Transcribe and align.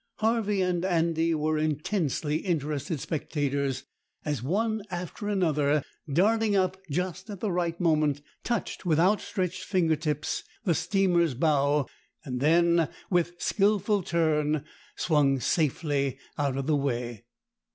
Harvey 0.15 0.61
and 0.63 0.83
Andy 0.83 1.35
were 1.35 1.59
intensely 1.59 2.37
interested 2.37 2.99
spectators 2.99 3.83
as 4.25 4.41
one 4.41 4.81
after 4.89 5.29
another, 5.29 5.83
darting 6.11 6.55
up 6.55 6.75
just 6.89 7.29
at 7.29 7.39
the 7.39 7.51
right 7.51 7.79
moment, 7.79 8.19
touched 8.43 8.83
with 8.83 8.99
outstretched 8.99 9.63
finger 9.63 9.95
tips 9.95 10.43
the 10.63 10.73
steamer's 10.73 11.35
bow, 11.35 11.85
and 12.25 12.39
then, 12.39 12.89
with 13.11 13.33
skilful 13.37 14.01
turn, 14.01 14.65
swung 14.95 15.39
safely 15.39 16.17
out 16.35 16.57
of 16.57 16.65
the 16.65 16.75
way. 16.75 17.23